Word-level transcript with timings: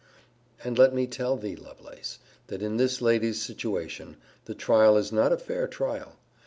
And 0.63 0.79
let 0.79 0.95
me 0.95 1.05
tell 1.05 1.37
thee, 1.37 1.55
Lovelace, 1.55 2.17
that 2.47 2.63
in 2.63 2.77
this 2.77 3.03
lady's 3.03 3.39
situation, 3.39 4.17
the 4.45 4.55
trial 4.55 4.97
is 4.97 5.11
not 5.11 5.31
a 5.31 5.37
fair 5.37 5.67
trial. 5.67 6.15